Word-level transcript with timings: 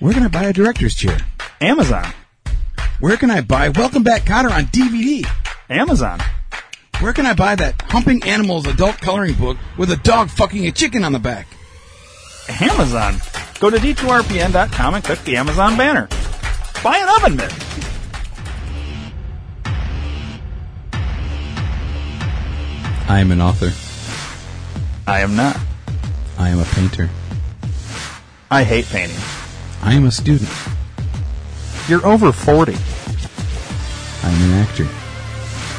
Where 0.00 0.12
can 0.12 0.22
I 0.22 0.28
buy 0.28 0.44
a 0.44 0.52
director's 0.52 0.94
chair? 0.94 1.18
Amazon. 1.60 2.06
Where 3.00 3.16
can 3.16 3.32
I 3.32 3.40
buy 3.40 3.70
Welcome 3.70 4.04
Back 4.04 4.22
Kotter 4.22 4.48
on 4.50 4.66
DVD? 4.66 5.28
Amazon. 5.68 6.20
Where 7.00 7.12
can 7.12 7.26
I 7.26 7.34
buy 7.34 7.56
that 7.56 7.82
Humping 7.82 8.22
Animals 8.22 8.68
adult 8.68 8.98
coloring 8.98 9.34
book 9.34 9.56
with 9.76 9.90
a 9.90 9.96
dog 9.96 10.30
fucking 10.30 10.66
a 10.68 10.70
chicken 10.70 11.02
on 11.02 11.10
the 11.10 11.18
back? 11.18 11.48
Amazon. 12.60 13.16
Go 13.58 13.70
to 13.70 13.76
d2rpn.com 13.76 14.94
and 14.94 15.02
click 15.02 15.18
the 15.24 15.36
Amazon 15.36 15.76
banner. 15.76 16.08
Buy 16.84 16.98
an 16.98 17.08
oven 17.16 17.36
mitt. 17.36 17.52
I 23.08 23.18
am 23.18 23.32
an 23.32 23.40
author. 23.40 23.72
I 25.10 25.20
am 25.22 25.34
not. 25.34 25.58
I 26.38 26.50
am 26.50 26.60
a 26.60 26.64
painter. 26.64 27.10
I 28.48 28.62
hate 28.62 28.86
painting. 28.86 29.18
I 29.82 29.94
am 29.94 30.04
a 30.06 30.10
student. 30.10 30.50
You're 31.88 32.04
over 32.06 32.32
40 32.32 32.74
I 32.74 34.30
am 34.30 34.50
an 34.50 34.58
actor. 34.58 34.86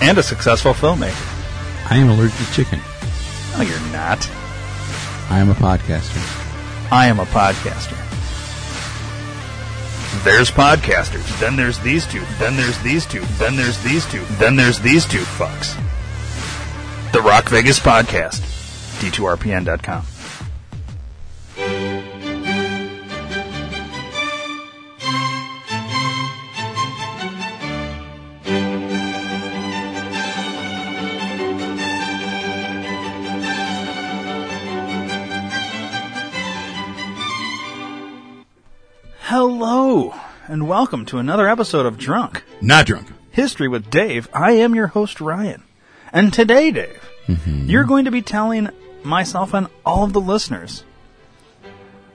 and 0.02 0.18
a 0.18 0.24
successful 0.24 0.74
filmmaker. 0.74 1.92
I 1.92 1.98
am 1.98 2.10
allergic 2.10 2.38
to 2.38 2.54
chicken. 2.54 2.80
No, 3.56 3.62
you're 3.62 3.80
not. 3.92 4.28
I 5.30 5.40
am 5.40 5.50
a 5.50 5.54
podcaster. 5.54 6.18
I 6.92 7.08
am 7.08 7.20
a 7.20 7.26
podcaster. 7.26 7.96
There's 10.24 10.50
podcasters. 10.50 11.40
Then 11.40 11.56
there's 11.56 11.78
these 11.80 12.06
two. 12.08 12.24
Then 12.40 12.56
there's 12.58 12.78
these 12.82 13.06
two. 13.06 13.22
Then 13.38 13.56
there's 13.56 13.82
these 13.84 14.06
two. 14.08 14.24
Then 14.40 14.56
there's 14.56 14.80
these 14.80 15.06
two 15.06 15.20
fucks. 15.22 15.76
The 17.12 17.22
Rock 17.22 17.50
Vegas 17.50 17.80
Podcast. 17.80 18.42
D2RPN.com. 19.00 20.04
and 40.50 40.68
welcome 40.68 41.06
to 41.06 41.20
another 41.20 41.48
episode 41.48 41.86
of 41.86 42.00
Drunk. 42.00 42.44
Not 42.60 42.88
drunk. 42.88 43.08
History 43.30 43.68
with 43.68 43.92
Dave. 43.92 44.28
I 44.34 44.54
am 44.54 44.74
your 44.74 44.88
host, 44.88 45.22
Ryan. 45.22 45.64
And 46.12 46.34
today, 46.34 46.72
Dave, 46.72 47.08
you're 47.46 47.84
going 47.84 48.06
to 48.06 48.12
be 48.12 48.24
telling 48.24 48.70
myself 49.04 49.54
and 49.54 49.68
all 49.86 50.04
of 50.04 50.14
the 50.14 50.20
listeners 50.20 50.84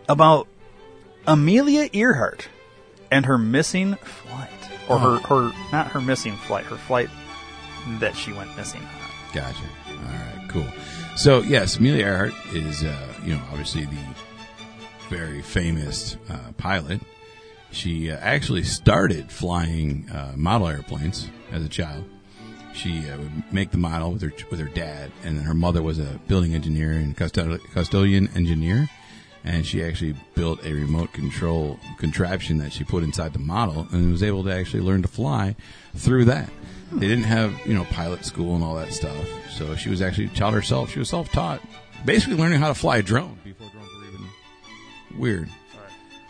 about 0.09 0.49
Amelia 1.29 1.89
Earhart 1.93 2.49
and 3.09 3.25
her 3.27 3.39
missing 3.39 3.95
flight. 3.95 4.51
Or 4.89 4.99
her, 4.99 5.17
her, 5.29 5.53
not 5.71 5.93
her 5.93 6.01
missing 6.01 6.35
flight, 6.35 6.65
her 6.67 6.77
flight 6.77 7.09
that 8.01 8.17
she 8.17 8.33
went 8.33 8.55
missing 8.57 8.83
on. 8.83 9.33
Gotcha. 9.33 9.63
All 9.89 9.95
right, 9.97 10.49
cool. 10.49 10.67
So 11.17 11.41
yes, 11.41 11.77
Amelia 11.77 12.07
Earhart 12.07 12.35
is, 12.53 12.83
uh, 12.83 13.15
you 13.25 13.35
know, 13.35 13.43
obviously 13.51 13.85
the 13.85 14.03
very 15.09 15.41
famous 15.41 16.17
uh, 16.29 16.51
pilot. 16.57 17.01
She 17.75 18.11
uh, 18.11 18.17
actually 18.19 18.63
started 18.63 19.33
flying 19.33 20.09
uh, 20.09 20.33
model 20.37 20.69
airplanes 20.69 21.29
as 21.51 21.65
a 21.65 21.69
child. 21.69 22.05
She 22.73 23.11
uh, 23.11 23.19
would 23.19 23.53
make 23.53 23.73
the 23.73 23.79
model 23.79 24.13
with 24.13 24.23
her 24.23 24.33
with 24.51 24.61
her 24.61 24.69
dad, 24.69 25.11
and 25.25 25.37
then 25.37 25.45
her 25.45 25.55
mother 25.55 25.83
was 25.83 25.99
a 25.99 26.21
building 26.29 26.55
engineer 26.55 26.93
and 26.93 27.17
custod- 27.17 27.61
custodian 27.73 28.29
engineer, 28.37 28.89
and 29.43 29.67
she 29.67 29.83
actually 29.83 30.15
built 30.35 30.65
a 30.65 30.73
remote 30.73 31.13
control 31.13 31.79
contraption 31.99 32.59
that 32.59 32.73
she 32.73 32.85
put 32.85 33.03
inside 33.03 33.33
the 33.33 33.39
model, 33.41 33.89
and 33.91 34.13
was 34.13 34.23
able 34.23 34.45
to 34.45 34.53
actually 34.53 34.83
learn 34.83 35.03
to 35.03 35.09
fly 35.09 35.57
through 35.97 36.27
that. 36.27 36.49
They 36.93 37.09
didn't 37.09 37.25
have 37.25 37.55
you 37.67 37.75
know 37.75 37.85
pilot 37.87 38.25
school 38.25 38.55
and 38.55 38.63
all 38.63 38.77
that 38.77 38.93
stuff, 38.93 39.17
so 39.51 39.75
she 39.75 39.89
was 39.89 40.01
actually 40.01 40.29
taught 40.29 40.55
herself. 40.55 40.91
She 40.91 41.01
was 41.01 41.09
self 41.09 41.31
taught, 41.33 41.61
basically 42.05 42.37
learning 42.37 42.61
how 42.61 42.69
to 42.69 42.75
fly 42.75 42.99
a 42.99 43.03
drone 43.03 43.39
before 43.43 43.69
drones 43.71 43.89
were 43.97 44.05
even 44.07 45.21
weird. 45.21 45.49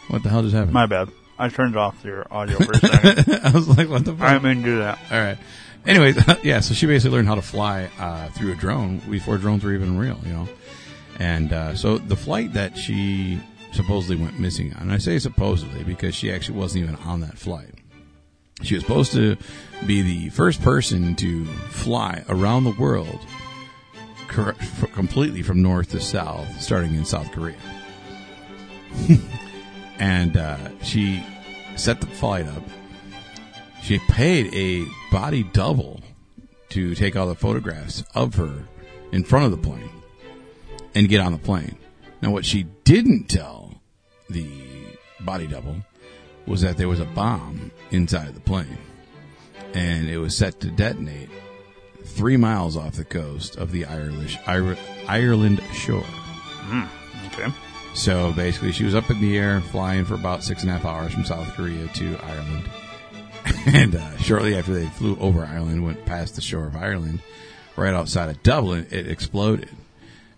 What 0.09 0.23
the 0.23 0.29
hell 0.29 0.43
just 0.43 0.55
happened? 0.55 0.73
My 0.73 0.87
bad. 0.87 1.09
I 1.39 1.49
turned 1.49 1.77
off 1.77 2.05
your 2.05 2.27
audio 2.31 2.59
for 2.59 2.73
a 2.73 2.79
second. 2.79 3.41
I 3.45 3.51
was 3.51 3.69
like, 3.69 3.89
what 3.89 4.05
the 4.05 4.13
fuck? 4.13 4.23
I 4.23 4.39
didn't 4.39 4.63
do 4.63 4.79
that. 4.79 4.99
All 5.11 5.19
right. 5.19 5.39
Anyways, 5.87 6.17
yeah. 6.43 6.61
So 6.61 6.75
she 6.75 6.87
basically 6.87 7.17
learned 7.17 7.29
how 7.29 7.35
to 7.35 7.43
fly 7.43 7.91
uh, 7.99 8.29
through 8.31 8.53
a 8.53 8.57
drone 8.57 8.99
before 9.11 9.39
drones 9.39 9.65
were 9.65 9.73
even 9.73 9.99
real, 9.99 10.19
you 10.25 10.33
know. 10.33 10.49
And 11.19 11.53
uh, 11.53 11.75
so 11.77 11.99
the 11.99 12.17
flight 12.17 12.55
that 12.55 12.77
she 12.77 13.41
supposedly 13.73 14.17
went 14.17 14.39
missing 14.39 14.73
on, 14.75 14.83
and 14.83 14.93
I 14.93 14.99
say 14.99 15.19
supposedly 15.19 15.85
because 15.85 16.15
she 16.15 16.33
actually 16.33 16.59
wasn't 16.59 16.85
even 16.85 16.97
on 16.97 17.21
that 17.21 17.39
flight. 17.39 17.75
She 18.63 18.75
was 18.75 18.85
supposed 18.85 19.13
to 19.13 19.37
be 19.85 20.03
the 20.03 20.31
first 20.31 20.63
person 20.63 21.17
to 21.17 21.45
fly 21.45 22.25
around 22.29 22.65
the 22.65 22.71
world, 22.71 23.19
cor- 24.29 24.57
completely 24.95 25.43
from 25.43 25.61
north 25.61 25.91
to 25.91 26.01
south, 26.01 26.61
starting 26.61 26.95
in 26.95 27.05
South 27.05 27.31
Korea. 27.33 27.57
and 30.05 30.37
uh, 30.37 30.59
she 30.83 31.25
set 31.77 31.99
the 32.03 32.07
flight 32.07 32.47
up. 32.47 32.63
She 33.83 33.99
paid 34.01 34.53
a 34.55 34.85
body 35.11 35.45
double 35.45 36.01
to 36.71 36.95
take 36.95 37.17
all 37.17 37.27
the 37.27 37.35
photographs 37.35 38.05
of 38.15 38.35
her 38.35 38.65
in 39.13 39.25
front 39.25 39.47
of 39.47 39.51
the 39.51 39.57
plane 39.57 39.89
and 40.95 41.09
get 41.09 41.21
on 41.23 41.33
the 41.33 41.39
plane. 41.39 41.79
Now, 42.21 42.33
what 42.33 42.45
she 42.45 42.65
didn't 42.85 43.31
tell 43.31 43.81
the 44.29 44.47
body 45.21 45.47
double 45.47 45.77
was 46.47 46.61
that 46.61 46.77
there 46.77 46.89
was 46.89 47.01
a 47.01 47.07
bomb 47.07 47.71
inside 47.91 48.35
the 48.35 48.41
plane 48.41 48.77
and 49.73 50.11
it 50.11 50.19
was 50.19 50.37
set 50.37 50.61
to 50.61 50.71
detonate 50.71 51.31
three 52.05 52.37
miles 52.37 52.77
off 52.77 52.97
the 52.97 53.07
coast 53.07 53.57
of 53.57 53.73
the 53.73 53.87
Irish, 53.87 54.37
Ir- 54.47 54.77
Ireland 55.09 55.63
shore. 55.73 56.05
Okay. 57.29 57.51
So 57.95 58.33
basically, 58.33 58.73
she 58.73 58.85
was 58.85 58.95
up 58.95 59.09
in 59.11 59.21
the 59.21 59.39
air 59.39 59.61
flying 59.61 60.05
for 60.05 60.15
about 60.15 60.43
six 60.43 60.63
and 60.63 60.71
a 60.71 60.75
half 60.75 60.85
hours 60.85 61.13
from 61.13 61.25
South 61.25 61.49
Korea 61.55 61.87
to 61.87 62.19
Ireland. 62.23 62.69
and 63.67 63.95
uh, 63.95 64.17
shortly 64.19 64.57
after 64.57 64.75
they 64.75 64.87
flew 64.87 65.17
over 65.21 65.45
Ireland, 65.45 65.85
went 65.85 66.05
past 66.05 66.35
the 66.35 66.41
shore 66.41 66.67
of 66.67 66.77
Ireland, 66.77 67.21
right 67.77 67.95
outside 67.95 68.29
of 68.29 68.43
Dublin, 68.43 68.87
it 68.91 69.07
exploded. 69.07 69.71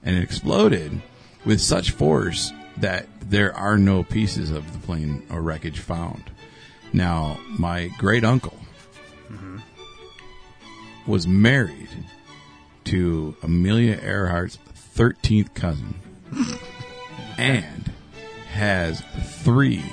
And 0.02 0.16
it 0.16 0.22
exploded 0.22 1.00
with 1.44 1.60
such 1.60 1.90
force 1.90 2.52
that 2.76 3.08
there 3.20 3.54
are 3.56 3.78
no 3.78 4.02
pieces 4.02 4.50
of 4.50 4.72
the 4.72 4.78
plane 4.86 5.26
or 5.30 5.40
wreckage 5.40 5.78
found. 5.78 6.30
Now, 6.92 7.40
my 7.48 7.88
great 7.98 8.24
uncle 8.24 8.58
was 11.06 11.26
married 11.26 11.88
to 12.84 13.36
Amelia 13.42 13.96
Earhart's 13.96 14.58
13th 14.94 15.54
cousin 15.54 15.94
and 17.38 17.90
has 18.52 19.02
three 19.42 19.84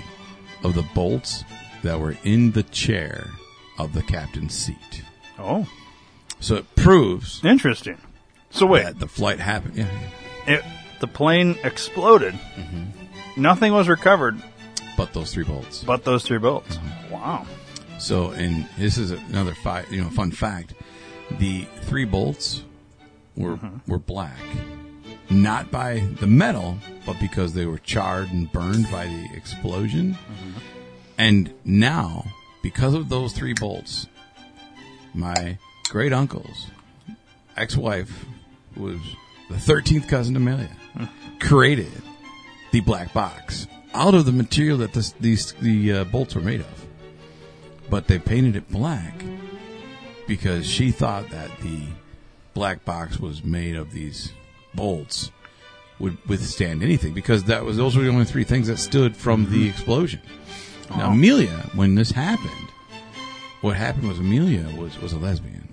of 0.64 0.76
the 0.76 0.86
bolts 0.94 1.44
that 1.84 2.00
were 2.00 2.16
in 2.24 2.52
the 2.52 2.64
chair 2.64 3.30
of 3.78 3.94
the 3.94 4.02
captain's 4.04 4.54
seat. 4.54 5.04
Oh, 5.38 5.68
So 6.40 6.56
it 6.56 6.76
proves 6.76 7.44
interesting. 7.44 7.98
So 8.50 8.66
wait, 8.66 8.84
that 8.84 9.00
the 9.00 9.08
flight 9.08 9.40
happened. 9.40 9.76
Yeah, 9.76 9.88
it, 10.48 10.64
the 11.00 11.08
plane 11.08 11.58
exploded. 11.64 12.34
Mm-hmm. 12.34 13.42
Nothing 13.42 13.74
was 13.74 13.90
recovered 13.90 14.42
but 14.96 15.14
those 15.14 15.34
three 15.34 15.44
bolts. 15.44 15.84
but 15.84 16.04
those 16.04 16.24
three 16.24 16.38
bullets. 16.38 16.78
Mm-hmm. 16.78 17.14
Wow. 17.14 17.46
So, 18.00 18.32
and 18.32 18.68
this 18.78 18.98
is 18.98 19.12
another 19.12 19.54
fi- 19.56 19.86
you 19.90 20.02
know 20.02 20.10
fun 20.10 20.32
fact: 20.32 20.74
the 21.32 21.66
three 21.82 22.06
bolts 22.06 22.64
were 23.36 23.58
mm-hmm. 23.58 23.92
were 23.92 24.00
black, 24.00 24.38
not 25.34 25.72
by 25.72 26.08
the 26.20 26.28
metal, 26.28 26.78
but 27.06 27.20
because 27.20 27.54
they 27.54 27.66
were 27.66 27.80
charred 27.80 28.30
and 28.30 28.52
burned 28.52 28.90
by 28.92 29.06
the 29.06 29.28
explosion. 29.36 30.18
And 31.18 31.54
now, 31.66 32.26
because 32.62 32.94
of 32.94 33.10
those 33.10 33.34
three 33.34 33.54
bolts, 33.54 34.08
my 35.14 35.58
great 35.90 36.14
uncle's 36.14 36.68
ex-wife 37.56 38.26
was 38.76 39.00
the 39.50 39.60
thirteenth 39.60 40.08
cousin 40.08 40.36
Amelia, 40.36 40.72
created 41.40 41.92
the 42.72 42.82
black 42.82 43.14
box 43.14 43.68
out 43.94 44.16
of 44.16 44.26
the 44.26 44.32
material 44.32 44.78
that 44.80 44.94
this, 44.94 45.12
these 45.20 45.52
the 45.54 45.94
uh, 45.94 46.04
bolts 46.06 46.34
were 46.34 46.42
made 46.42 46.62
of. 46.62 46.88
But 47.90 48.08
they 48.08 48.18
painted 48.18 48.56
it 48.56 48.72
black 48.72 49.14
because 50.26 50.68
she 50.68 50.90
thought 50.92 51.30
that 51.30 51.52
the 51.60 51.82
black 52.56 52.86
box 52.86 53.20
was 53.20 53.44
made 53.44 53.76
of 53.76 53.92
these 53.92 54.32
bolts 54.76 55.32
would 56.00 56.18
withstand 56.28 56.84
anything 56.84 57.14
because 57.14 57.46
that 57.46 57.64
was 57.64 57.78
those 57.78 57.96
were 57.96 58.04
the 58.04 58.10
only 58.10 58.26
three 58.26 58.44
things 58.44 58.68
that 58.68 58.78
stood 58.78 59.16
from 59.16 59.46
the 59.50 59.58
mm-hmm. 59.58 59.70
explosion. 59.70 60.22
Now 60.90 61.10
oh. 61.10 61.12
Amelia, 61.12 61.70
when 61.76 61.96
this 61.96 62.12
happened, 62.12 62.70
what 63.62 63.76
happened 63.76 64.08
was 64.08 64.20
Amelia 64.20 64.68
was 64.78 65.00
was 65.00 65.14
a 65.14 65.18
lesbian, 65.18 65.68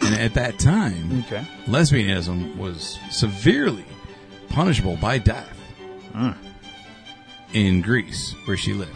and 0.00 0.14
at 0.14 0.34
that 0.34 0.58
time, 0.58 1.24
Okay. 1.26 1.44
lesbianism 1.66 2.56
was 2.56 2.98
severely 3.10 3.84
punishable 4.48 4.96
by 4.96 5.18
death. 5.18 5.54
Mm. 6.14 6.34
in 7.52 7.80
Greece, 7.80 8.34
where 8.44 8.56
she 8.56 8.72
lived. 8.72 8.90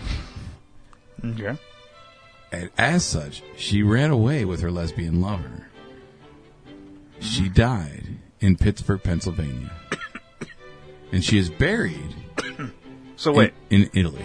Okay. 1.24 1.56
And 2.50 2.70
as 2.76 3.04
such, 3.04 3.42
she 3.56 3.82
ran 3.82 4.10
away 4.10 4.44
with 4.44 4.60
her 4.60 4.70
lesbian 4.70 5.20
lover. 5.20 5.68
She 7.20 7.48
died 7.48 8.11
in 8.42 8.56
Pittsburgh, 8.56 9.02
Pennsylvania. 9.02 9.70
and 11.12 11.24
she 11.24 11.38
is 11.38 11.48
buried 11.50 12.14
So 13.16 13.30
in- 13.32 13.36
wait, 13.36 13.52
in, 13.70 13.90
Italy. 13.94 14.24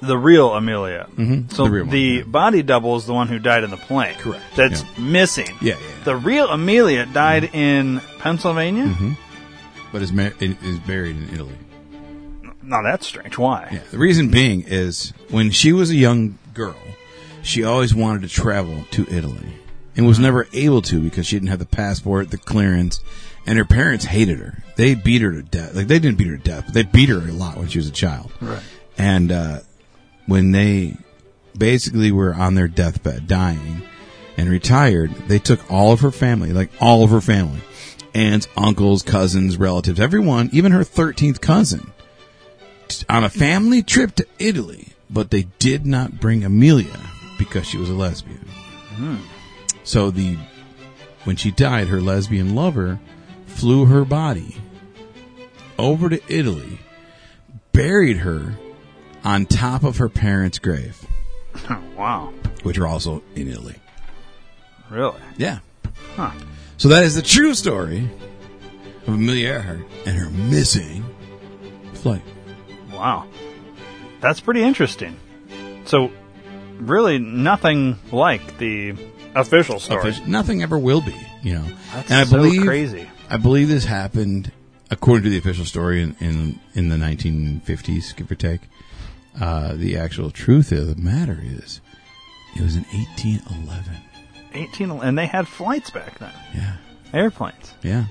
the 0.00 0.16
real 0.16 0.52
Amelia. 0.54 1.08
Mhm, 1.16 1.52
So 1.52 1.64
the 1.64 1.70
the, 1.70 1.74
real 1.74 1.86
one, 1.86 1.96
yeah. 1.96 2.22
body 2.24 2.62
double 2.62 2.96
is 2.96 3.06
the 3.06 3.12
one 3.14 3.28
who 3.28 3.38
died 3.38 3.64
in 3.64 3.70
the 3.70 3.76
plane. 3.76 4.14
Correct, 4.18 4.42
That's 4.56 4.84
missing. 4.98 5.48
Yeah, 5.60 5.74
yeah, 5.74 5.80
yeah. 5.80 6.04
The 6.04 6.16
real 6.16 6.48
Amelia 6.48 7.06
died 7.06 7.50
in 7.54 8.00
Pennsylvania. 8.18 8.84
Mm-hmm. 8.84 9.12
But 9.92 10.02
is, 10.02 10.12
mar- 10.12 10.32
is 10.40 10.78
buried 10.80 11.16
in 11.16 11.28
Italy. 11.34 11.56
Now 12.62 12.82
that's 12.82 13.06
strange. 13.06 13.36
Why? 13.36 13.68
Yeah. 13.72 13.80
The 13.90 13.98
reason 13.98 14.28
being 14.30 14.62
is 14.66 15.12
when 15.30 15.50
she 15.50 15.72
was 15.72 15.90
a 15.90 15.96
young 15.96 16.38
girl, 16.54 16.76
she 17.42 17.64
always 17.64 17.92
wanted 17.94 18.22
to 18.22 18.28
travel 18.28 18.84
to 18.92 19.02
Italy 19.12 19.48
and 20.00 20.08
was 20.08 20.18
never 20.18 20.48
able 20.54 20.80
to 20.80 20.98
because 20.98 21.26
she 21.26 21.36
didn't 21.36 21.50
have 21.50 21.58
the 21.58 21.66
passport, 21.66 22.30
the 22.30 22.38
clearance, 22.38 23.02
and 23.46 23.58
her 23.58 23.66
parents 23.66 24.06
hated 24.06 24.38
her. 24.38 24.62
They 24.76 24.94
beat 24.94 25.20
her 25.20 25.30
to 25.30 25.42
death. 25.42 25.74
Like 25.74 25.88
they 25.88 25.98
didn't 25.98 26.16
beat 26.16 26.28
her 26.28 26.38
to 26.38 26.42
death, 26.42 26.64
but 26.64 26.72
they 26.72 26.84
beat 26.84 27.10
her 27.10 27.18
a 27.18 27.32
lot 27.32 27.58
when 27.58 27.68
she 27.68 27.76
was 27.76 27.86
a 27.86 27.92
child. 27.92 28.32
Right. 28.40 28.62
And 28.96 29.30
uh, 29.30 29.60
when 30.24 30.52
they 30.52 30.96
basically 31.56 32.10
were 32.12 32.34
on 32.34 32.54
their 32.54 32.66
deathbed, 32.66 33.26
dying 33.26 33.82
and 34.38 34.48
retired, 34.48 35.14
they 35.28 35.38
took 35.38 35.70
all 35.70 35.92
of 35.92 36.00
her 36.00 36.10
family, 36.10 36.54
like 36.54 36.70
all 36.80 37.04
of 37.04 37.10
her 37.10 37.20
family, 37.20 37.60
aunts, 38.14 38.48
uncles, 38.56 39.02
cousins, 39.02 39.58
relatives, 39.58 40.00
everyone, 40.00 40.48
even 40.50 40.72
her 40.72 40.80
13th 40.80 41.42
cousin, 41.42 41.92
t- 42.88 43.04
on 43.06 43.22
a 43.22 43.28
family 43.28 43.82
trip 43.82 44.14
to 44.14 44.26
Italy. 44.38 44.94
But 45.10 45.30
they 45.30 45.42
did 45.58 45.84
not 45.84 46.20
bring 46.20 46.42
Amelia 46.42 46.98
because 47.36 47.66
she 47.66 47.76
was 47.76 47.90
a 47.90 47.94
lesbian. 47.94 48.48
So 49.90 50.12
the 50.12 50.38
when 51.24 51.34
she 51.34 51.50
died, 51.50 51.88
her 51.88 52.00
lesbian 52.00 52.54
lover 52.54 53.00
flew 53.46 53.86
her 53.86 54.04
body 54.04 54.56
over 55.80 56.08
to 56.08 56.20
Italy, 56.28 56.78
buried 57.72 58.18
her 58.18 58.54
on 59.24 59.46
top 59.46 59.82
of 59.82 59.96
her 59.96 60.08
parents' 60.08 60.60
grave, 60.60 61.04
wow. 61.96 62.32
which 62.62 62.78
are 62.78 62.86
also 62.86 63.24
in 63.34 63.48
Italy. 63.48 63.74
Really? 64.90 65.20
Yeah. 65.36 65.58
Huh. 66.14 66.30
So 66.76 66.86
that 66.86 67.02
is 67.02 67.16
the 67.16 67.22
true 67.22 67.54
story 67.54 68.08
of 69.08 69.14
Amelia 69.14 69.54
Earhart 69.54 69.80
and 70.06 70.16
her 70.16 70.30
missing 70.30 71.04
flight. 71.94 72.22
Wow. 72.92 73.26
That's 74.20 74.38
pretty 74.38 74.62
interesting. 74.62 75.18
So, 75.84 76.12
really, 76.80 77.18
nothing 77.18 77.98
like 78.12 78.58
the 78.58 78.94
official 79.34 79.78
story. 79.80 80.14
Nothing 80.26 80.62
ever 80.62 80.78
will 80.78 81.00
be, 81.00 81.14
you 81.42 81.54
know. 81.54 81.64
That's 81.94 82.10
and 82.10 82.20
I 82.20 82.24
so 82.24 82.36
believe 82.36 82.62
crazy. 82.62 83.08
I 83.28 83.36
believe 83.36 83.68
this 83.68 83.84
happened 83.84 84.50
according 84.90 85.24
to 85.24 85.30
the 85.30 85.38
official 85.38 85.64
story 85.64 86.02
in 86.02 86.16
in, 86.20 86.60
in 86.74 86.88
the 86.88 86.96
1950s, 86.96 88.14
give 88.16 88.30
or 88.30 88.34
take. 88.34 88.60
Uh, 89.40 89.74
the 89.74 89.96
actual 89.96 90.30
truth 90.30 90.72
of 90.72 90.88
the 90.94 91.00
matter 91.00 91.38
is, 91.42 91.80
it 92.56 92.62
was 92.62 92.74
in 92.76 92.82
1811. 92.84 93.94
18, 94.52 94.90
and 94.90 95.16
they 95.16 95.26
had 95.26 95.46
flights 95.46 95.90
back 95.90 96.18
then. 96.18 96.32
Yeah, 96.52 96.76
Airplanes. 97.14 97.72
yeah, 97.82 98.06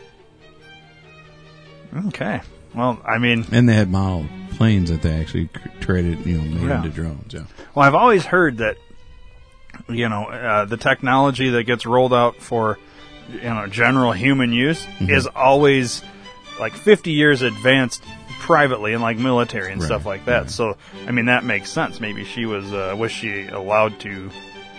Okay. 2.08 2.42
Well, 2.74 3.02
I 3.06 3.18
mean, 3.18 3.46
and 3.52 3.68
they 3.68 3.74
had 3.74 3.90
model 3.90 4.26
planes 4.60 4.90
that 4.92 5.02
they 5.02 5.14
actually 5.14 5.48
traded, 5.80 6.26
you 6.26 6.38
know, 6.38 6.44
made 6.44 6.68
Yeah. 6.68 6.78
into 6.84 6.90
drones. 6.90 7.34
Yeah, 7.34 7.44
well, 7.74 7.88
I've 7.88 7.96
always 7.96 8.26
heard 8.26 8.58
that, 8.58 8.76
you 9.88 10.10
know, 10.10 10.26
uh, 10.26 10.66
the 10.66 10.76
technology 10.76 11.50
that 11.52 11.64
gets 11.64 11.86
rolled 11.86 12.14
out 12.14 12.36
for, 12.42 12.78
you 13.32 13.40
know, 13.40 13.68
general 13.68 14.12
human 14.12 14.52
use 14.52 14.86
Mm-hmm. 14.86 15.12
is 15.12 15.28
always 15.28 16.04
like 16.60 16.74
50 16.74 17.12
years 17.12 17.42
advanced 17.42 18.04
privately 18.42 18.92
and 18.92 19.02
like 19.02 19.18
military 19.18 19.72
and 19.72 19.80
Right, 19.82 19.88
stuff 19.88 20.06
like 20.06 20.26
that. 20.26 20.42
right. 20.42 20.52
So, 20.52 20.76
I 21.08 21.12
mean, 21.12 21.28
that 21.28 21.46
makes 21.46 21.70
sense. 21.70 22.02
Maybe 22.02 22.26
she 22.26 22.46
was, 22.46 22.74
uh, 22.74 22.94
was 22.98 23.14
she 23.14 23.48
allowed 23.48 23.98
to 24.02 24.30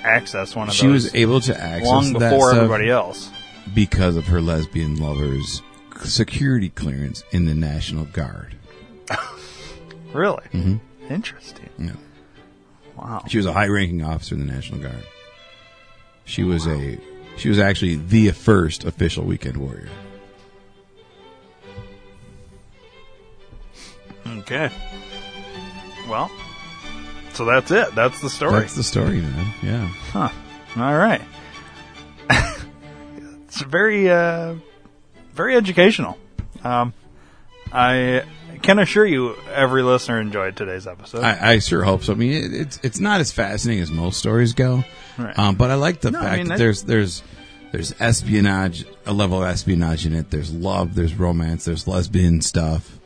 access 0.04 0.54
one 0.54 0.68
of 0.68 0.74
she 0.74 0.86
those 0.88 1.04
was 1.04 1.14
able 1.14 1.40
to 1.40 1.58
access 1.58 1.86
long 1.86 2.12
that 2.14 2.30
before 2.32 2.54
everybody 2.54 2.90
else? 2.90 3.30
because 3.74 4.16
of 4.16 4.26
her 4.26 4.42
lesbian 4.42 4.96
lover's 4.96 5.62
security 6.04 6.68
clearance 6.68 7.22
in 7.32 7.46
the 7.46 7.54
National 7.54 8.04
Guard. 8.04 8.56
Really? 10.12 10.44
Mm-hmm. 10.52 11.12
Interesting. 11.12 11.70
Yeah. 11.78 11.92
Wow. 12.96 13.24
She 13.28 13.36
was 13.36 13.46
a 13.46 13.52
high-ranking 13.52 14.02
officer 14.02 14.34
in 14.34 14.46
the 14.46 14.52
National 14.52 14.80
Guard. 14.80 15.04
She 16.24 16.44
was 16.44 16.66
a 16.66 16.98
she 17.36 17.48
was 17.48 17.58
actually 17.58 17.96
the 17.96 18.30
first 18.30 18.84
official 18.84 19.24
weekend 19.24 19.56
warrior. 19.56 19.88
Okay. 24.26 24.70
Well, 26.08 26.30
so 27.32 27.44
that's 27.44 27.70
it. 27.70 27.94
That's 27.94 28.20
the 28.20 28.28
story. 28.28 28.60
That's 28.60 28.74
the 28.74 28.82
story, 28.82 29.20
man. 29.20 29.54
Yeah. 29.62 29.86
Huh. 30.12 30.28
All 30.76 30.96
right. 30.96 31.22
it's 33.46 33.62
very, 33.62 34.10
uh, 34.10 34.56
very 35.32 35.56
educational. 35.56 36.18
Um, 36.62 36.92
I 37.72 38.24
can 38.70 38.78
assure 38.78 39.06
you, 39.06 39.36
every 39.52 39.82
listener 39.82 40.20
enjoyed 40.20 40.56
today's 40.56 40.86
episode. 40.86 41.22
I, 41.22 41.52
I 41.52 41.58
sure 41.58 41.82
hope 41.84 42.02
so. 42.04 42.12
I 42.12 42.16
mean, 42.16 42.32
it, 42.32 42.54
it's 42.54 42.80
it's 42.82 43.00
not 43.00 43.20
as 43.20 43.32
fascinating 43.32 43.82
as 43.82 43.90
most 43.90 44.18
stories 44.18 44.52
go, 44.54 44.84
Right. 45.18 45.38
um, 45.38 45.54
but 45.56 45.70
I 45.70 45.74
like 45.74 46.00
the 46.00 46.10
No, 46.10 46.20
I 46.20 46.22
fact 46.22 46.38
mean, 46.38 46.48
that 46.48 46.58
there's 46.58 46.82
there's 46.84 47.22
there's 47.72 47.94
espionage, 48.00 48.84
a 49.06 49.12
level 49.12 49.42
of 49.42 49.48
espionage 49.48 50.06
in 50.06 50.14
it. 50.14 50.30
There's 50.30 50.52
love, 50.52 50.94
there's 50.94 51.14
romance, 51.14 51.64
there's 51.66 51.86
lesbian 51.86 52.40
stuff, 52.40 52.98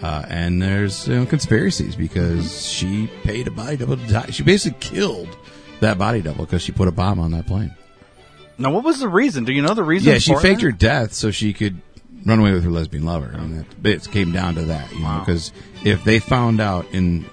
uh, 0.00 0.24
and 0.28 0.62
there's 0.62 1.08
you 1.08 1.16
know 1.16 1.26
conspiracies 1.26 1.96
because 1.96 2.66
she 2.68 3.08
paid 3.24 3.46
a 3.48 3.50
body 3.50 3.76
double 3.78 3.96
to 3.96 4.06
die. 4.06 4.26
She 4.30 4.42
basically 4.42 4.78
killed 4.80 5.28
that 5.80 5.98
body 5.98 6.20
double 6.22 6.44
because 6.44 6.62
she 6.62 6.72
put 6.72 6.86
a 6.88 6.92
bomb 6.92 7.18
on 7.18 7.32
that 7.32 7.46
plane. 7.46 7.74
now, 8.58 8.70
what 8.70 8.84
was 8.84 9.00
the 9.00 9.08
reason? 9.08 9.44
Do 9.44 9.52
you 9.52 9.62
know 9.62 9.74
the 9.74 9.82
reason? 9.82 10.12
Yeah, 10.12 10.18
she 10.18 10.34
faked 10.36 10.60
that? 10.60 10.66
her 10.66 10.72
death 10.72 11.12
so 11.14 11.30
she 11.32 11.52
could 11.52 11.80
run 12.24 12.38
away 12.40 12.52
with 12.52 12.64
her 12.64 12.70
lesbian 12.70 13.04
lover, 13.04 13.30
and 13.32 13.64
that 13.82 13.86
it 13.90 14.10
came 14.10 14.32
down 14.32 14.54
to 14.56 14.62
that, 14.62 14.92
you 14.92 15.00
know, 15.00 15.18
because 15.20 15.52
if 15.84 16.04
they 16.04 16.18
found 16.18 16.60
out 16.60 16.86
in 16.92 17.24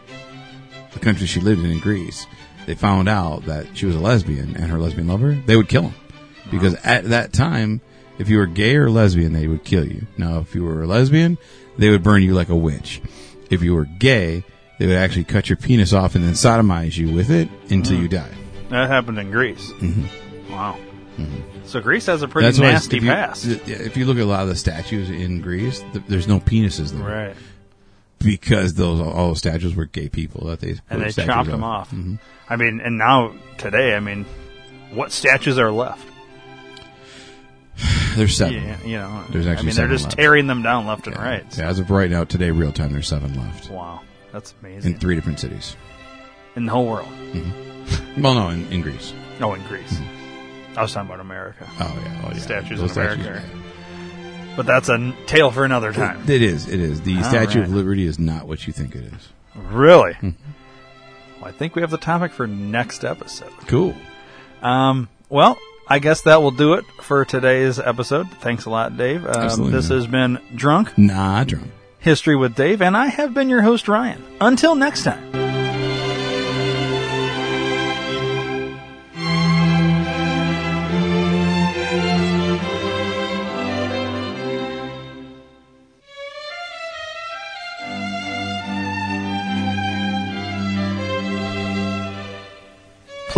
the 0.94 1.00
country 1.00 1.28
she 1.28 1.40
lived 1.40 1.64
in 1.64 1.72
in 1.72 1.80
Greece, 1.80 2.26
they 2.66 2.76
found 2.76 3.08
out 3.10 3.46
that 3.46 3.66
she 3.78 3.86
was 3.86 3.96
a 3.96 4.00
lesbian 4.00 4.56
and 4.56 4.66
her 4.72 4.80
lesbian 4.80 5.08
lover, 5.08 5.34
they 5.46 5.56
would 5.56 5.70
kill 5.70 5.84
him 5.84 5.94
because 6.52 6.76
at 6.84 7.06
that 7.06 7.32
time, 7.34 7.82
if 8.18 8.28
you 8.30 8.38
were 8.38 8.46
gay 8.48 8.76
or 8.76 8.90
lesbian, 8.90 9.34
they 9.34 9.48
would 9.48 9.64
kill 9.64 9.86
you. 9.88 10.06
Now, 10.18 10.40
if 10.40 10.54
you 10.56 10.64
were 10.64 10.84
a 10.84 10.88
lesbian, 10.88 11.38
they 11.78 11.90
would 11.90 12.04
burn 12.04 12.22
you 12.24 12.34
like 12.34 12.50
a 12.50 12.56
witch. 12.56 13.02
If 13.50 13.62
you 13.64 13.74
were 13.76 13.86
gay, 13.86 14.44
they 14.78 14.88
would 14.88 14.96
actually 14.98 15.24
cut 15.24 15.50
your 15.50 15.58
penis 15.58 15.94
off 15.94 16.16
and 16.16 16.24
then 16.24 16.34
sodomize 16.34 16.98
you 16.98 17.12
with 17.14 17.30
it 17.32 17.48
until 17.70 17.98
Mm. 17.98 18.02
you 18.02 18.08
died. 18.08 18.36
That 18.70 18.90
happened 18.90 19.20
in 19.20 19.32
Greece. 19.32 19.72
Mm-hmm. 19.80 20.52
Wow. 20.54 20.78
So 21.66 21.80
Greece 21.82 22.06
has 22.08 22.22
a 22.24 22.28
pretty 22.28 22.48
That's 22.48 22.60
nasty 22.60 22.98
if 22.98 23.04
you, 23.04 23.10
past. 23.10 23.46
yeah, 23.46 23.58
If 23.68 23.96
you 23.98 24.06
look 24.06 24.18
at 24.18 24.24
a 24.24 24.26
lot 24.26 24.42
of 24.44 24.48
the 24.50 24.56
statues 24.56 25.10
in 25.10 25.42
Greece, 25.42 25.80
th- 25.94 26.06
there's 26.08 26.28
no 26.28 26.40
penises 26.40 26.92
there 26.92 27.04
right. 27.28 27.36
because 28.20 28.74
those 28.76 29.00
all 29.00 29.30
those 29.30 29.38
statues 29.40 29.76
were 29.76 29.86
gay 29.86 30.10
people 30.10 30.48
that 30.48 30.60
they 30.62 30.76
And 30.90 31.02
they 31.02 31.12
chopped 31.12 31.50
them 31.50 31.64
of. 31.64 31.70
off. 31.70 31.92
Mhm. 31.92 32.20
I 32.50 32.56
mean, 32.56 32.82
and 32.82 32.98
now 32.98 33.34
today, 33.58 33.96
I 33.96 34.00
mean, 34.00 34.26
what 34.94 35.12
statues 35.12 35.60
are 35.60 35.72
left? 35.72 36.06
There's 38.16 38.36
seven. 38.36 38.56
Yeah, 38.64 38.78
you 38.86 38.98
know, 38.98 39.24
There's 39.30 39.48
actually. 39.48 39.64
I 39.64 39.66
mean, 39.68 39.76
they're 39.76 39.88
just 39.88 40.06
left. 40.06 40.18
tearing 40.18 40.48
them 40.48 40.62
down 40.64 40.86
left 40.88 41.08
and 41.08 41.16
right. 41.16 41.46
Yeah, 41.58 41.70
as 41.70 41.80
of 41.80 41.90
right 41.92 42.10
now, 42.10 42.24
today, 42.24 42.52
real 42.52 42.72
time, 42.72 42.92
there's 42.92 43.08
seven 43.08 43.36
left 43.36 43.70
Wow, 43.70 44.02
that's 44.32 44.54
amazing. 44.62 44.94
in 44.94 45.00
three 45.00 45.16
different 45.16 45.40
cities. 45.40 45.76
in 46.56 46.66
the 46.66 46.72
whole 46.72 46.86
world. 46.88 47.08
Well, 48.18 48.34
no, 48.36 48.50
in, 48.50 48.68
in 48.72 48.82
Greece. 48.82 49.14
Oh, 49.42 49.54
in 49.54 49.64
Greece. 49.64 49.98
I 50.76 50.82
was 50.82 50.94
talking 50.94 51.10
about 51.10 51.20
America, 51.20 51.68
Oh 51.80 52.02
yeah, 52.04 52.22
oh, 52.26 52.32
yeah. 52.32 52.40
Statues 52.40 52.80
Those 52.80 52.96
in 52.96 53.04
America. 53.04 53.44
yeah. 53.44 54.54
but 54.56 54.66
that's 54.66 54.88
a 54.90 55.14
tale 55.26 55.52
for 55.52 55.66
another 55.66 55.92
time. 55.92 56.22
It 56.30 56.42
is. 56.42 56.68
It 56.70 56.80
is. 56.80 57.02
The 57.02 57.18
All 57.18 57.24
Statue 57.24 57.64
of. 57.64 57.74
Liberty 57.74 58.06
is 58.06 58.20
not 58.20 58.48
what 58.48 58.66
you 58.68 58.74
think 58.74 58.96
it 58.96 59.04
is. 59.06 59.30
Really? 59.56 60.14
Hmm. 60.14 60.30
Well, 61.42 61.50
I 61.50 61.52
think 61.52 61.76
we 61.76 61.82
have 61.82 61.92
the 61.92 61.98
topic 61.98 62.32
for 62.32 62.48
next 62.48 63.04
episode. 63.04 63.52
Cool. 63.68 63.96
Um, 64.62 65.10
well, 65.30 65.58
I 65.88 66.00
guess 66.00 66.22
that 66.22 66.42
will 66.42 66.52
do 66.52 66.74
it 66.74 66.86
for 67.02 67.26
today's 67.26 67.80
episode. 67.80 68.30
Thanks 68.42 68.66
a 68.66 68.70
lot, 68.70 68.96
Dave. 68.96 69.26
Um, 69.26 69.32
Absolutely, 69.36 69.74
this 69.76 69.88
has 69.90 70.06
been 70.08 70.40
Drunk 70.56 70.98
Nah, 70.98 71.44
drunk. 71.46 71.72
History 72.00 72.36
with 72.36 72.56
Dave, 72.56 72.82
and 72.82 72.96
I 72.96 73.08
have 73.08 73.34
been 73.34 73.50
your 73.50 73.62
host, 73.64 73.88
Ryan. 73.88 74.24
Until 74.40 74.76
next 74.76 75.04
time. 75.04 75.49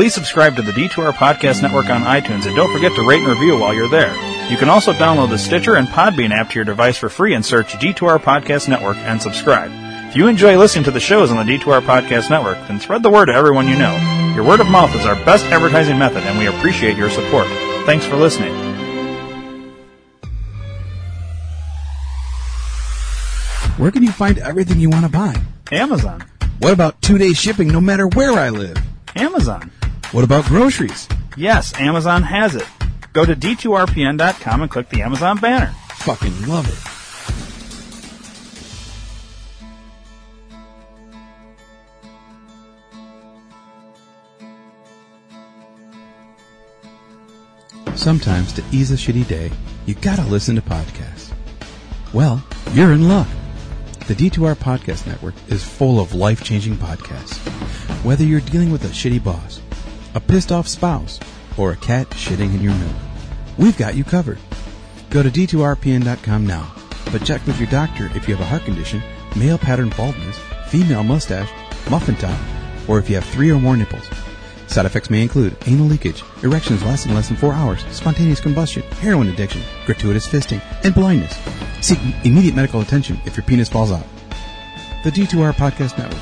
Please 0.01 0.15
subscribe 0.15 0.55
to 0.55 0.63
the 0.63 0.71
D2R 0.71 1.13
Podcast 1.13 1.61
Network 1.61 1.85
on 1.91 2.01
iTunes 2.01 2.47
and 2.47 2.55
don't 2.55 2.73
forget 2.73 2.91
to 2.95 3.07
rate 3.07 3.19
and 3.19 3.27
review 3.27 3.59
while 3.59 3.71
you're 3.71 3.87
there. 3.87 4.11
You 4.49 4.57
can 4.57 4.67
also 4.67 4.93
download 4.93 5.29
the 5.29 5.37
Stitcher 5.37 5.75
and 5.75 5.87
Podbean 5.87 6.31
app 6.31 6.49
to 6.49 6.55
your 6.55 6.65
device 6.65 6.97
for 6.97 7.07
free 7.07 7.35
and 7.35 7.45
search 7.45 7.73
D2R 7.73 8.17
Podcast 8.17 8.67
Network 8.67 8.97
and 8.97 9.21
subscribe. 9.21 9.69
If 10.09 10.15
you 10.15 10.27
enjoy 10.27 10.57
listening 10.57 10.85
to 10.85 10.91
the 10.91 10.99
shows 10.99 11.29
on 11.29 11.37
the 11.37 11.43
D2R 11.43 11.81
Podcast 11.81 12.31
Network, 12.31 12.57
then 12.67 12.79
spread 12.79 13.03
the 13.03 13.11
word 13.11 13.27
to 13.27 13.33
everyone 13.33 13.67
you 13.67 13.77
know. 13.77 13.95
Your 14.33 14.43
word 14.43 14.59
of 14.59 14.67
mouth 14.69 14.89
is 14.95 15.05
our 15.05 15.13
best 15.23 15.45
advertising 15.45 15.99
method 15.99 16.23
and 16.23 16.39
we 16.39 16.47
appreciate 16.47 16.97
your 16.97 17.11
support. 17.11 17.45
Thanks 17.85 18.03
for 18.03 18.15
listening. 18.15 18.55
Where 23.77 23.91
can 23.91 24.01
you 24.01 24.11
find 24.11 24.39
everything 24.39 24.79
you 24.79 24.89
want 24.89 25.05
to 25.05 25.11
buy? 25.11 25.39
Amazon. 25.71 26.25
What 26.57 26.73
about 26.73 26.99
two 27.03 27.19
day 27.19 27.33
shipping 27.33 27.67
no 27.67 27.79
matter 27.79 28.07
where 28.07 28.31
I 28.31 28.49
live? 28.49 28.77
Amazon. 29.15 29.69
What 30.11 30.25
about 30.25 30.43
groceries? 30.45 31.07
Yes, 31.37 31.73
Amazon 31.79 32.23
has 32.23 32.53
it. 32.55 32.67
Go 33.13 33.25
to 33.25 33.33
d2rpn.com 33.33 34.61
and 34.61 34.69
click 34.69 34.89
the 34.89 35.01
Amazon 35.03 35.37
banner. 35.37 35.73
Fucking 35.99 36.47
love 36.47 36.67
it. 36.67 36.91
Sometimes 47.97 48.51
to 48.53 48.63
ease 48.73 48.91
a 48.91 48.95
shitty 48.95 49.25
day, 49.27 49.49
you 49.85 49.95
gotta 49.95 50.23
listen 50.23 50.55
to 50.55 50.61
podcasts. 50.61 51.31
Well, 52.13 52.43
you're 52.73 52.91
in 52.91 53.07
luck. 53.07 53.27
The 54.07 54.15
D2R 54.15 54.55
Podcast 54.55 55.07
Network 55.07 55.35
is 55.47 55.63
full 55.63 56.01
of 56.01 56.13
life 56.13 56.43
changing 56.43 56.75
podcasts. 56.75 57.37
Whether 58.03 58.25
you're 58.25 58.41
dealing 58.41 58.71
with 58.71 58.83
a 58.83 58.87
shitty 58.87 59.23
boss, 59.23 59.61
a 60.13 60.19
pissed 60.19 60.51
off 60.51 60.67
spouse, 60.67 61.19
or 61.57 61.71
a 61.71 61.77
cat 61.77 62.09
shitting 62.11 62.53
in 62.53 62.61
your 62.61 62.73
milk, 62.75 62.95
we've 63.57 63.77
got 63.77 63.95
you 63.95 64.03
covered. 64.03 64.39
Go 65.09 65.23
to 65.23 65.29
D2RPN.com 65.29 66.45
now, 66.45 66.73
but 67.11 67.23
check 67.23 67.45
with 67.45 67.59
your 67.59 67.69
doctor 67.69 68.09
if 68.15 68.27
you 68.27 68.35
have 68.35 68.45
a 68.45 68.49
heart 68.49 68.63
condition, 68.63 69.01
male 69.35 69.57
pattern 69.57 69.89
baldness, 69.97 70.39
female 70.67 71.03
mustache, 71.03 71.49
muffin 71.89 72.15
top, 72.15 72.39
or 72.87 72.99
if 72.99 73.09
you 73.09 73.15
have 73.15 73.25
three 73.25 73.51
or 73.51 73.59
more 73.59 73.75
nipples. 73.75 74.09
Side 74.67 74.85
effects 74.85 75.09
may 75.09 75.21
include 75.21 75.57
anal 75.67 75.87
leakage, 75.87 76.23
erections 76.43 76.81
lasting 76.83 77.13
less 77.13 77.27
than 77.27 77.35
four 77.35 77.51
hours, 77.51 77.85
spontaneous 77.91 78.39
combustion, 78.39 78.83
heroin 79.01 79.27
addiction, 79.27 79.61
gratuitous 79.85 80.25
fisting, 80.25 80.61
and 80.85 80.95
blindness. 80.95 81.37
Seek 81.81 81.99
immediate 82.23 82.55
medical 82.55 82.79
attention 82.79 83.19
if 83.25 83.35
your 83.35 83.45
penis 83.45 83.67
falls 83.67 83.91
out. 83.91 84.05
The 85.03 85.09
D2R 85.09 85.53
Podcast 85.53 85.97
Network. 85.97 86.21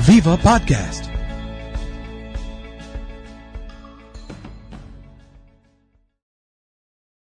Viva 0.00 0.36
Podcast! 0.38 1.13